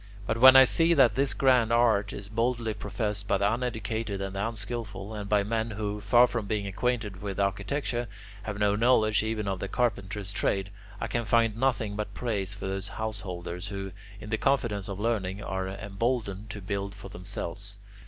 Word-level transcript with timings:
But 0.25 0.39
when 0.39 0.55
I 0.55 0.63
see 0.63 0.95
that 0.95 1.13
this 1.13 1.35
grand 1.35 1.71
art 1.71 2.11
is 2.11 2.27
boldly 2.27 2.73
professed 2.73 3.27
by 3.27 3.37
the 3.37 3.53
uneducated 3.53 4.19
and 4.19 4.35
the 4.35 4.47
unskilful, 4.47 5.13
and 5.13 5.29
by 5.29 5.43
men 5.43 5.69
who, 5.69 6.01
far 6.01 6.25
from 6.25 6.47
being 6.47 6.65
acquainted 6.65 7.21
with 7.21 7.39
architecture, 7.39 8.07
have 8.41 8.57
no 8.57 8.75
knowledge 8.75 9.21
even 9.21 9.47
of 9.47 9.59
the 9.59 9.67
carpenter's 9.67 10.33
trade, 10.33 10.71
I 10.99 11.05
can 11.05 11.23
find 11.25 11.55
nothing 11.55 11.95
but 11.95 12.15
praise 12.15 12.55
for 12.55 12.65
those 12.67 12.87
householders 12.87 13.67
who, 13.67 13.91
in 14.19 14.31
the 14.31 14.39
confidence 14.39 14.87
of 14.89 14.99
learning, 14.99 15.43
are 15.43 15.67
emboldened 15.67 16.49
to 16.49 16.61
build 16.61 16.95
for 16.95 17.09
themselves. 17.09 17.77